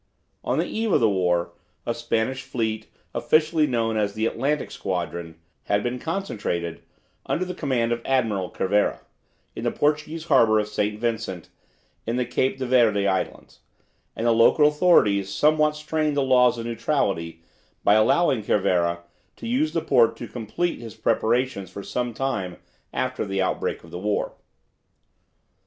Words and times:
On 0.43 0.57
the 0.57 0.65
eve 0.65 0.91
of 0.93 0.99
the 0.99 1.07
war 1.07 1.51
a 1.85 1.93
Spanish 1.93 2.41
fleet, 2.41 2.87
officially 3.13 3.67
known 3.67 3.97
as 3.97 4.15
the 4.15 4.25
Atlantic 4.25 4.71
Squadron, 4.71 5.37
had 5.65 5.83
been 5.83 5.99
concentrated, 5.99 6.81
under 7.27 7.45
the 7.45 7.53
command 7.53 7.91
of 7.91 8.01
Admiral 8.03 8.49
Cervera, 8.51 9.01
in 9.55 9.63
the 9.63 9.69
Portuguese 9.69 10.23
harbour 10.25 10.57
of 10.57 10.67
St. 10.67 10.99
Vincent, 10.99 11.49
in 12.07 12.15
the 12.15 12.25
Cape 12.25 12.57
de 12.57 12.65
Verde 12.65 13.05
Islands, 13.07 13.59
and 14.15 14.25
the 14.25 14.31
local 14.31 14.67
authorities 14.67 15.31
somewhat 15.31 15.75
strained 15.75 16.17
the 16.17 16.23
laws 16.23 16.57
of 16.57 16.65
neutrality 16.65 17.43
by 17.83 17.93
allowing 17.93 18.41
Cervera 18.41 19.03
to 19.35 19.47
use 19.47 19.71
the 19.73 19.81
port 19.81 20.17
to 20.17 20.27
complete 20.27 20.79
his 20.79 20.95
preparations 20.95 21.69
for 21.69 21.83
some 21.83 22.11
time 22.11 22.57
after 22.91 23.23
the 23.23 23.39
outbreak 23.39 23.83
of 23.83 23.91
the 23.91 23.99
war. 23.99 24.33